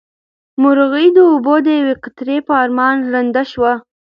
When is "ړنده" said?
3.11-3.43